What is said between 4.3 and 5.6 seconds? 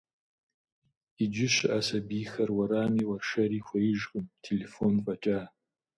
телефон фӏэкӏа.